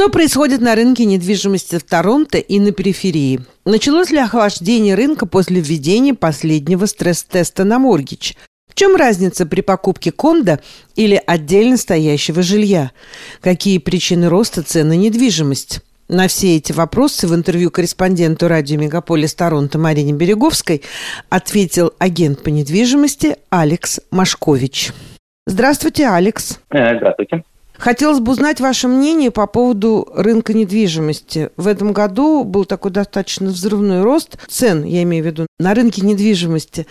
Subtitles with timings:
[0.00, 3.40] Что происходит на рынке недвижимости в Торонто и на периферии?
[3.66, 8.34] Началось ли охлаждение рынка после введения последнего стресс-теста на моргич?
[8.66, 10.58] В чем разница при покупке кондо
[10.96, 12.92] или отдельно стоящего жилья?
[13.42, 15.80] Какие причины роста цен на недвижимость?
[16.08, 20.80] На все эти вопросы в интервью корреспонденту радио «Мегаполис Торонто» Марине Береговской
[21.28, 24.92] ответил агент по недвижимости Алекс Машкович.
[25.46, 26.58] Здравствуйте, Алекс.
[26.70, 27.44] Э, здравствуйте.
[27.80, 31.48] Хотелось бы узнать ваше мнение по поводу рынка недвижимости.
[31.56, 36.02] В этом году был такой достаточно взрывной рост цен, я имею в виду, на рынке
[36.02, 36.86] недвижимости.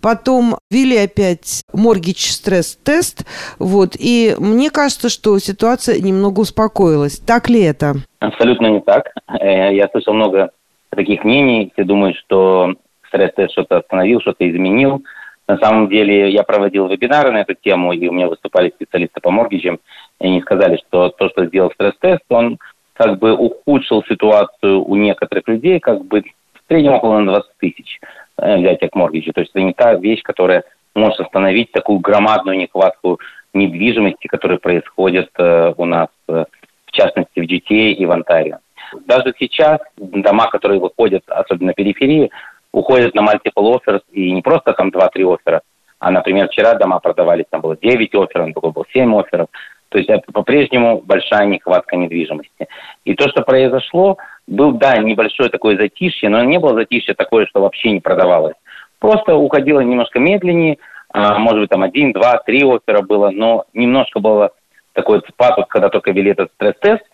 [0.00, 3.24] Потом ввели опять моргич стресс-тест.
[3.60, 7.20] Вот, и мне кажется, что ситуация немного успокоилась.
[7.20, 7.94] Так ли это?
[8.18, 9.10] Абсолютно не так.
[9.28, 10.50] Э, я слышал много
[10.90, 11.70] таких мнений.
[11.72, 12.74] Все думают, что
[13.06, 15.04] стресс-тест что-то остановил, что-то изменил.
[15.52, 19.30] На самом деле я проводил вебинары на эту тему, и у меня выступали специалисты по
[19.30, 19.80] моргиджам,
[20.18, 22.56] и они сказали, что то, что сделал стресс-тест, он
[22.94, 28.00] как бы ухудшил ситуацию у некоторых людей, как бы в среднем около на 20 тысяч
[28.38, 29.34] взятия к моргиджу.
[29.34, 33.20] То есть это не та вещь, которая может остановить такую громадную нехватку
[33.52, 36.46] недвижимости, которая происходит э, у нас, э,
[36.86, 38.56] в частности, в GTA и в Онтарио.
[39.04, 42.30] Даже сейчас дома, которые выходят, особенно на периферии,
[42.72, 45.62] уходят на multiple offers, и не просто там 2-3 оффера,
[45.98, 49.46] а, например, вчера дома продавались, там было 9 офферов, другой был 7 офферов.
[49.88, 52.66] То есть это по-прежнему большая нехватка недвижимости.
[53.04, 57.60] И то, что произошло, был, да, небольшое такое затишье, но не было затишье такое, что
[57.60, 58.54] вообще не продавалось.
[58.98, 60.78] Просто уходило немножко медленнее,
[61.12, 64.50] а, может быть, там один, два, три оффера было, но немножко было
[64.94, 67.04] такой спад, когда только ввели этот стресс-тест,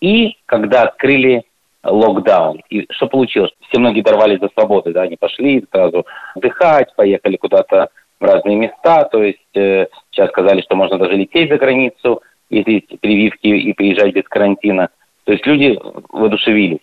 [0.00, 1.44] и когда открыли
[1.84, 2.60] локдаун.
[2.70, 3.52] И что получилось?
[3.68, 7.88] Все многие дорвались за свободы, да, они пошли сразу отдыхать, поехали куда-то
[8.20, 12.72] в разные места, то есть э, сейчас сказали, что можно даже лететь за границу, если
[12.72, 14.88] есть прививки и приезжать без карантина.
[15.24, 15.78] То есть люди
[16.10, 16.80] воодушевились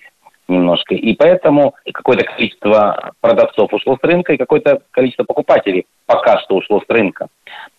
[0.48, 0.94] немножко.
[0.94, 6.82] И поэтому какое-то количество продавцов ушло с рынка, и какое-то количество покупателей пока что ушло
[6.82, 7.28] с рынка.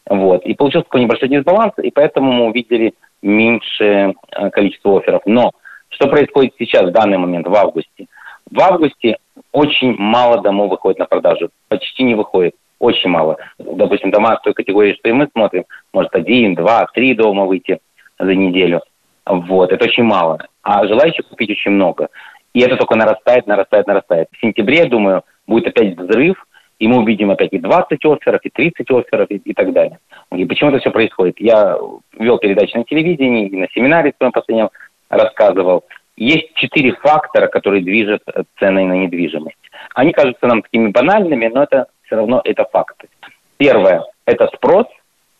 [0.09, 0.44] Вот.
[0.44, 5.22] И получился такой небольшой дисбаланс, и поэтому мы увидели меньшее э, количество офферов.
[5.27, 5.53] Но
[5.93, 8.07] что происходит сейчас, в данный момент, в августе?
[8.51, 9.19] В августе
[9.53, 11.51] очень мало домов выходит на продажу.
[11.69, 12.55] Почти не выходит.
[12.79, 13.37] Очень мало.
[13.59, 17.79] Допустим, дома той категории, что и мы смотрим, может один, два, три дома выйти
[18.19, 18.81] за неделю.
[19.25, 20.39] Вот, это очень мало.
[20.63, 22.09] А желающих купить очень много.
[22.55, 24.29] И это только нарастает, нарастает, нарастает.
[24.33, 26.45] В сентябре, я думаю, будет опять взрыв,
[26.79, 29.99] и мы увидим опять и 20 офферов, и 30 офферов, и, и так далее.
[30.33, 31.39] И почему это все происходит?
[31.39, 31.79] Я
[32.19, 34.71] вел передачи на телевидении, и на семинаре в своем последнем
[35.12, 35.84] рассказывал.
[36.17, 38.23] Есть четыре фактора, которые движут
[38.59, 39.56] ценой на недвижимость.
[39.95, 43.09] Они кажутся нам такими банальными, но это все равно это факты.
[43.56, 44.87] Первое– это спрос.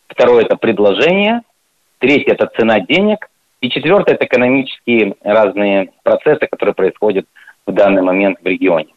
[0.09, 1.43] Второе– это предложение.
[1.99, 3.29] Третье– это цена денег.
[3.61, 7.27] И четвертое– это экономические разные процессы, которые происходят
[7.67, 8.93] в данный момент в регионе.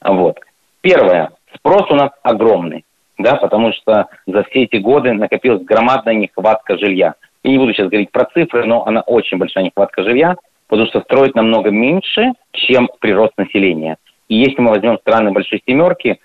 [0.00, 0.38] Вот.
[0.80, 1.30] Первое.
[1.56, 2.84] Спрос у нас огромный,
[3.18, 7.14] да, потому что за все эти годы накопилась громадная нехватка жилья.
[7.46, 10.34] Я не буду сейчас говорить про цифры, но она очень большая нехватка жилья,
[10.66, 13.98] потому что строить намного меньше, чем прирост населения.
[14.28, 16.18] И если мы возьмем страны большой семерки,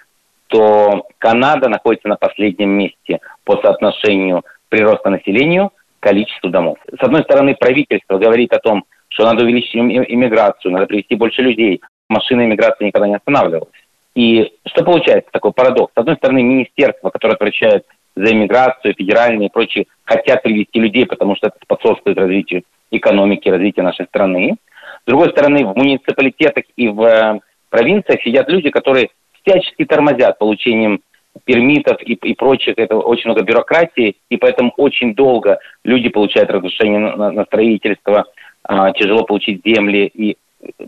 [0.47, 6.79] то Канада находится на последнем месте по соотношению прироста населению к количеству домов.
[6.91, 11.81] С одной стороны, правительство говорит о том, что надо увеличить иммиграцию, надо привести больше людей.
[12.09, 13.69] Машина иммиграции никогда не останавливалась.
[14.15, 15.93] И что получается такой парадокс?
[15.93, 17.85] С одной стороны, министерство, которое отвечает
[18.15, 23.85] за иммиграцию, федеральные и прочие, хотят привести людей, потому что это способствует развитию экономики, развитию
[23.85, 24.55] нашей страны.
[25.03, 27.39] С другой стороны, в муниципалитетах и в э,
[27.69, 29.09] провинциях сидят люди, которые
[29.43, 31.01] всячески тормозят получением
[31.45, 32.75] пермитов и, и прочих.
[32.77, 38.25] Это очень много бюрократии, и поэтому очень долго люди получают разрешение на, на строительство,
[38.63, 40.37] а, тяжело получить земли, и,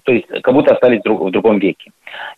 [0.03, 1.91] то есть как будто остались друг, в другом веке.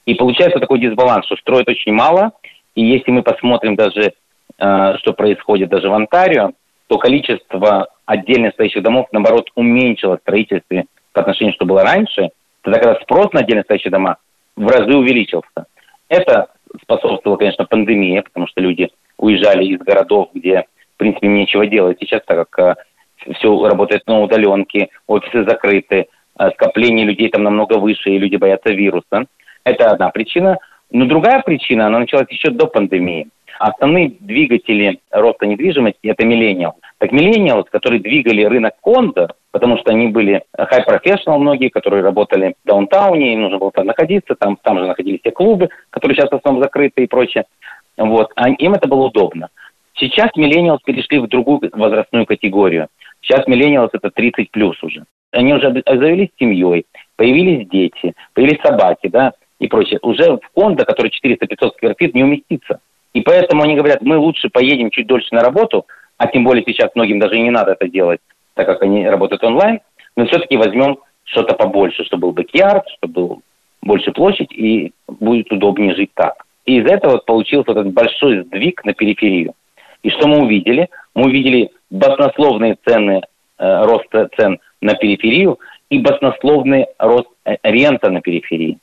[0.05, 2.31] И получается такой дисбаланс, что строят очень мало,
[2.75, 4.13] и если мы посмотрим даже
[4.57, 6.51] что происходит даже в Онтарио,
[6.87, 12.29] то количество отдельно стоящих домов, наоборот, уменьшилось строительстве по отношению, что было раньше,
[12.61, 14.17] тогда когда спрос на отдельно стоящие дома
[14.55, 15.65] в разы увеличился.
[16.09, 16.49] Это
[16.81, 20.65] способствовало, конечно, пандемии, потому что люди уезжали из городов, где,
[20.95, 22.77] в принципе, нечего делать сейчас, так как
[23.25, 28.35] э, все работает на удаленке, офисы закрыты, э, скопление людей там намного выше, и люди
[28.35, 29.25] боятся вируса.
[29.63, 30.57] Это одна причина.
[30.91, 33.29] Но другая причина, она началась еще до пандемии.
[33.59, 36.75] Основные двигатели роста недвижимости– это миллениал.
[36.97, 42.55] Так миллениалы, которые двигали рынок кондо, потому что они были high professional многие, которые работали
[42.63, 46.29] в даунтауне, им нужно было там находиться, там, там же находились те клубы, которые сейчас
[46.29, 47.45] в основном закрыты и прочее.
[47.97, 48.31] Вот.
[48.35, 49.49] А им это было удобно.
[49.97, 52.87] Сейчас миллениалы перешли в другую возрастную категорию.
[53.21, 55.05] Сейчас миллениалс это 30 плюс уже.
[55.31, 56.85] Они уже завелись семьей,
[57.15, 59.99] появились дети, появились собаки, да, и прочее.
[60.01, 62.79] Уже в кондо, который 400-500 скверфит, не уместится.
[63.15, 66.91] И поэтому они говорят, мы лучше поедем чуть дольше на работу, а тем более сейчас
[66.95, 68.19] многим даже и не надо это делать,
[68.55, 69.79] так как они работают онлайн,
[70.17, 73.41] но все-таки возьмем что-то побольше, чтобы был бэк чтобы был
[73.81, 76.43] больше площадь, и будет удобнее жить так.
[76.65, 79.53] И из этого получился этот большой сдвиг на периферию.
[80.03, 80.89] И что мы увидели?
[81.13, 83.21] Мы увидели баснословные цены,
[83.57, 85.59] э, рост цен на периферию
[85.89, 88.77] и баснословный рост э, рента на периферии.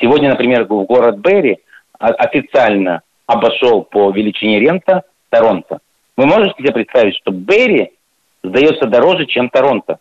[0.00, 1.58] Сегодня, например, в город Берри
[1.98, 5.78] официально обошел по величине рента Торонто.
[6.16, 7.92] Вы можете себе представить, что Берри
[8.42, 9.98] сдается дороже, чем Торонто?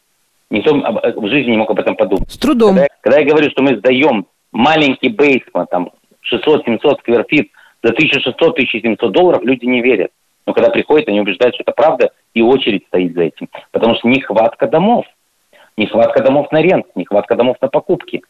[0.49, 2.31] Никто в жизни не мог об этом подумать.
[2.31, 2.75] С трудом.
[2.75, 5.89] Когда, когда я говорю, что мы сдаем маленький бейсмент, там
[6.31, 7.51] 600-700 скверфит
[7.83, 10.11] за 1600-1700 долларов, люди не верят.
[10.45, 13.49] Но когда приходят, они убеждают, что это правда, и очередь стоит за этим.
[13.71, 15.05] Потому что нехватка домов.
[15.77, 18.21] Нехватка домов на рент, нехватка домов на покупки.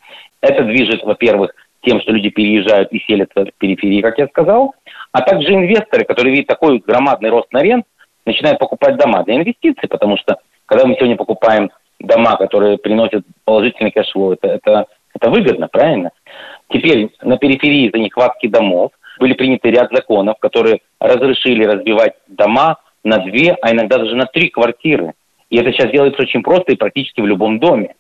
[0.42, 4.74] Это движет, во-первых, тем, что люди переезжают и селятся в периферии, как я сказал,
[5.15, 7.85] а также инвесторы, которые видят такой громадный рост на рент,
[8.25, 11.71] начинают покупать дома для инвестиций, потому что когда мы сегодня покупаем
[12.01, 16.12] дома, которые приносят положительный cash flow, это, это, это выгодно, правильно?
[16.67, 23.19] Теперь на периферии за нехватки домов были приняты ряд законов, которые разрешили разбивать дома на
[23.19, 25.13] две, а иногда даже на три квартиры.
[25.50, 27.95] И это сейчас делается очень просто и практически в любом доме.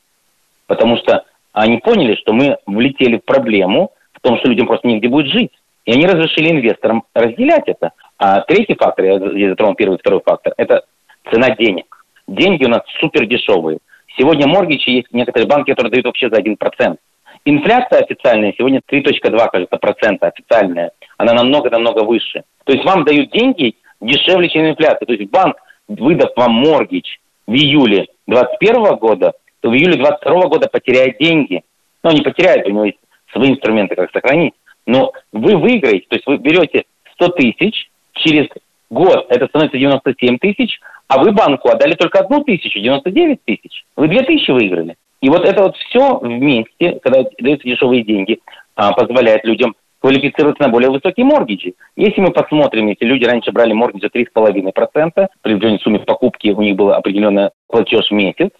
[0.67, 1.23] Потому что
[1.53, 5.51] они поняли, что мы влетели в проблему в том, что людям просто негде будет жить.
[5.85, 7.91] И они разрешили инвесторам разделять это.
[8.17, 10.83] А третий фактор, я затронул первый и второй фактор, это
[11.31, 11.85] цена денег.
[12.27, 13.79] Деньги у нас супер дешевые.
[14.17, 16.97] Сегодня моргичи есть некоторые банки, которые дают вообще за 1%.
[17.47, 20.91] Инфляция официальная сегодня 3.2, кажется, процента официальная.
[21.17, 22.43] Она намного-намного выше.
[22.63, 25.05] То есть вам дают деньги дешевле, чем инфляция.
[25.05, 30.69] То есть банк, выдав вам моргич в июле 2021 года, то в июле 2022 года
[30.69, 31.61] потеряет деньги.
[32.03, 32.97] Ну, не потеряет, у него есть
[33.31, 34.53] свои инструменты, как сохранить.
[34.85, 36.83] Но вы выиграете, то есть вы берете
[37.13, 38.47] 100 тысяч, через
[38.89, 43.83] год это становится 97 тысяч, а вы банку отдали только одну тысячу, 99 тысяч.
[43.95, 44.95] Вы две тысячи выиграли.
[45.21, 48.39] И вот это вот все вместе, когда даются дешевые деньги,
[48.75, 51.73] а, позволяет людям квалифицироваться на более высокие моргиджи.
[51.95, 56.61] Если мы посмотрим, если люди раньше брали моргидж за 3,5%, при определенной сумме покупки у
[56.61, 58.51] них был определенный платеж в месяц,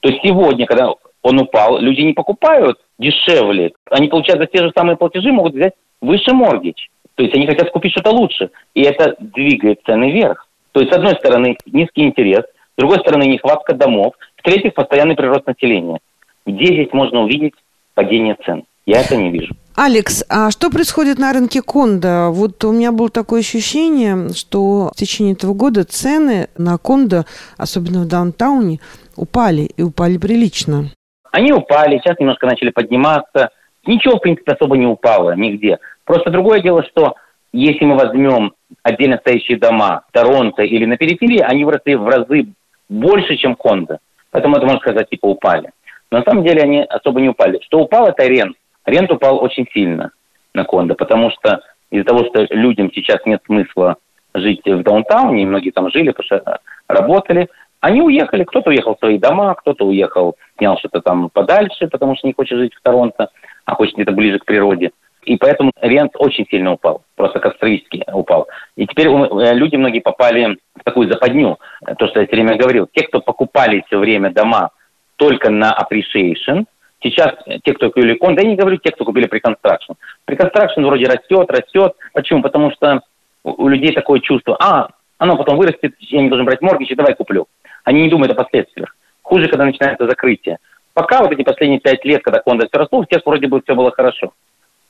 [0.00, 0.94] то сегодня, когда
[1.24, 3.72] он упал, люди не покупают дешевле.
[3.90, 5.72] Они получают за те же самые платежи, могут взять
[6.02, 6.86] выше моргидж.
[7.14, 8.50] То есть они хотят купить что-то лучше.
[8.74, 10.46] И это двигает цены вверх.
[10.72, 15.46] То есть, с одной стороны, низкий интерес, с другой стороны, нехватка домов, в-третьих, постоянный прирост
[15.46, 15.98] населения.
[16.44, 17.54] Где здесь можно увидеть
[17.94, 18.64] падение цен?
[18.84, 19.54] Я это не вижу.
[19.76, 22.30] Алекс, а что происходит на рынке кондо?
[22.32, 27.24] Вот у меня было такое ощущение, что в течение этого года цены на кондо,
[27.56, 28.80] особенно в даунтауне,
[29.16, 30.90] упали и упали прилично.
[31.34, 33.50] Они упали, сейчас немножко начали подниматься.
[33.86, 35.80] Ничего, в принципе, особо не упало нигде.
[36.04, 37.16] Просто другое дело, что
[37.52, 38.52] если мы возьмем
[38.84, 42.46] отдельно стоящие дома Торонто или на периферии, они выросли в разы
[42.88, 43.98] больше, чем кондо.
[44.30, 45.72] Поэтому это, можно сказать, типа упали.
[46.12, 47.58] Но на самом деле они особо не упали.
[47.64, 48.56] Что упал, это рент.
[48.86, 50.12] Рент упал очень сильно
[50.54, 53.96] на кондо, потому что из-за того, что людям сейчас нет смысла
[54.34, 57.48] жить в даунтауне, многие там жили, что работали,
[57.84, 62.26] они уехали, кто-то уехал в свои дома, кто-то уехал, снял что-то там подальше, потому что
[62.26, 63.28] не хочет жить в Торонто,
[63.66, 64.92] а хочет где-то ближе к природе.
[65.24, 68.48] И поэтому рент очень сильно упал, просто катастрофически упал.
[68.76, 71.58] И теперь э, люди многие попали в такую западню,
[71.98, 72.88] то, что я все время говорил.
[72.90, 74.70] Те, кто покупали все время дома
[75.16, 76.64] только на appreciation,
[77.02, 79.92] Сейчас те, кто купили кон, да я не говорю те, кто купили преконстракшн.
[80.24, 81.92] Преконстракшн вроде растет, растет.
[82.14, 82.40] Почему?
[82.40, 83.02] Потому что
[83.42, 84.88] у людей такое чувство, а,
[85.18, 87.46] оно потом вырастет, я не должен брать моргич, давай куплю.
[87.84, 88.96] Они не думают о последствиях.
[89.22, 90.58] Хуже, когда начинается закрытие.
[90.94, 93.90] Пока вот эти последние пять лет, когда кондо все росло, всех вроде бы все было
[93.90, 94.32] хорошо.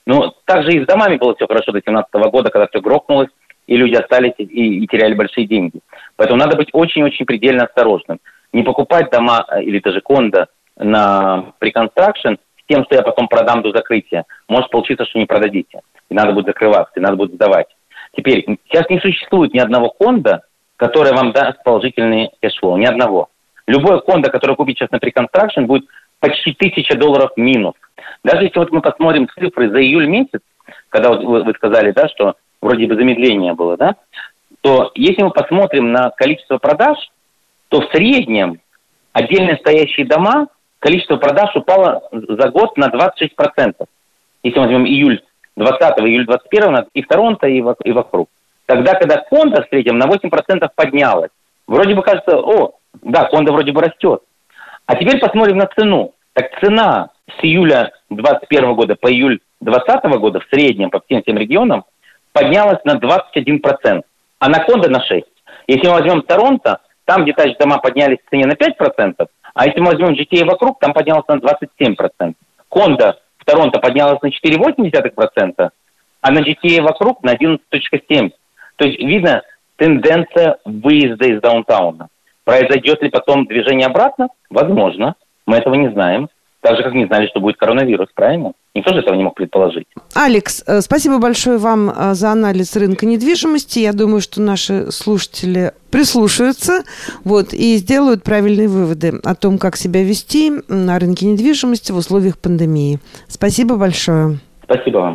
[0.07, 3.31] Но также и с домами было все хорошо до 2017 года, когда все грохнулось,
[3.67, 5.81] и люди остались и, и теряли большие деньги.
[6.17, 8.21] Поэтому надо быть очень-очень предельно осторожным.
[8.53, 10.47] Не покупать дома э, или даже кондо
[10.77, 14.25] на pre-construction с тем, что я потом продам до закрытия.
[14.49, 15.81] Может получиться, что не продадите.
[16.11, 17.69] И надо будет закрываться, и надо будет сдавать.
[18.17, 20.43] Теперь, сейчас не существует ни одного конда,
[20.77, 22.77] которое вам даст положительный cash flow.
[22.77, 23.29] Ни одного.
[23.67, 25.87] Любое кондо, которое купить сейчас на pre-construction, будет
[26.21, 27.75] почти тысяча долларов минус.
[28.23, 30.41] Даже если вот мы посмотрим цифры за июль месяц,
[30.89, 33.97] когда вот вы, сказали, да, что вроде бы замедление было, да,
[34.61, 36.97] то если мы посмотрим на количество продаж,
[37.69, 38.61] то в среднем
[39.13, 43.75] отдельно стоящие дома количество продаж упало за год на 26%.
[44.43, 45.23] Если мы возьмем июль
[45.57, 48.29] 20 июль 21 и в Торонто, и вокруг.
[48.67, 51.31] Тогда, когда Конда среднем на 8% поднялась.
[51.67, 54.23] Вроде бы кажется, о, Да, кондо вроде бы растет.
[54.87, 56.13] А теперь посмотрим на цену.
[56.33, 61.39] Так цена с июля 2021 года по июль 2020 года в среднем по всем тем
[61.39, 61.85] регионам
[62.33, 64.03] поднялась на 21%,
[64.41, 65.25] а на кондо на 6%.
[65.67, 69.93] Если мы возьмем Торонто, там детач дома поднялись в цене на 5%, а если мы
[69.93, 72.35] возьмем GTA вокруг, там поднялось на 27%.
[72.69, 75.71] Кондо в Торонто поднялась на 4,8%,
[76.21, 78.33] а на GTA вокруг на 11,7%.
[78.77, 79.43] То есть видно
[79.77, 82.09] тенденция выезда из даунтауна.
[82.45, 84.29] Произойдет ли потом движение обратно?
[84.51, 85.15] Возможно.
[85.47, 86.29] Мы этого не знаем.
[86.61, 88.53] Так же, как не знали, что будет коронавирус, правильно?
[88.75, 89.87] Никто же этого не мог предположить.
[90.15, 93.81] Алекс, э, спасибо большое вам э, за анализ рынка недвижимости.
[93.81, 96.83] Я думаю, что наши слушатели прислушаются
[97.23, 102.39] вот, и сделают правильные выводы о том, как себя вести на рынке недвижимости в условиях
[102.39, 102.99] пандемии.
[103.29, 104.39] Спасибо большое.
[104.65, 105.13] Спасибо вам.